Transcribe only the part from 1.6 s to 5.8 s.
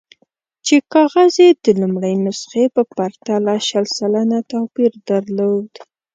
د لومړۍ نسخې په پرتله شل سلنه توپیر درلود.